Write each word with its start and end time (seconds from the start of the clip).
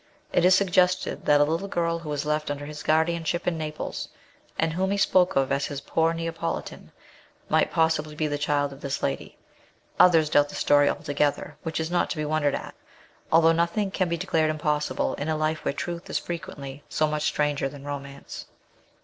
It 0.33 0.43
is 0.45 0.55
suggested 0.55 1.25
that 1.27 1.39
a 1.41 1.43
little 1.43 1.67
girl 1.67 1.99
who 1.99 2.09
was 2.09 2.25
left 2.25 2.49
under 2.49 2.65
his 2.65 2.81
guardianship 2.81 3.45
in 3.45 3.55
Naples, 3.55 4.07
and 4.57 4.73
whom 4.73 4.89
he 4.89 4.97
spoke 4.97 5.35
of 5.35 5.51
as 5.51 5.67
his 5.67 5.79
poor 5.79 6.11
Neapoli 6.11 6.63
tan, 6.65 6.91
might 7.49 7.69
possibly 7.69 8.15
be 8.15 8.25
the 8.25 8.39
child 8.39 8.73
of 8.73 8.81
this 8.81 9.03
lady; 9.03 9.37
others 9.99 10.31
doubt 10.31 10.49
the 10.49 10.55
story 10.55 10.89
altogether, 10.89 11.55
which 11.61 11.79
is 11.79 11.91
not 11.91 12.09
to 12.09 12.17
be 12.17 12.25
wondered 12.25 12.55
at, 12.55 12.73
although 13.31 13.51
nothing 13.51 13.91
can 13.91 14.09
be 14.09 14.17
declared 14.17 14.49
impossible 14.49 15.13
in 15.19 15.29
a 15.29 15.37
life 15.37 15.63
where 15.63 15.71
truth 15.71 16.09
is 16.09 16.17
frequently 16.17 16.81
so 16.89 17.05
much 17.07 17.27
stranger 17.27 17.69
than 17.69 17.83
romance. 17.83 18.47